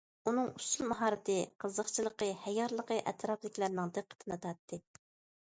ئۇنىڭ 0.29 0.45
ئۇسسۇل 0.53 0.87
ماھارىتى، 0.91 1.35
قىزىقچىلىقى، 1.63 2.31
ھەييارلىقى 2.47 2.99
ئەتراپىدىكىلەرنىڭ 3.05 3.95
دىققىتىنى 4.01 4.41
تارتتى. 4.49 4.83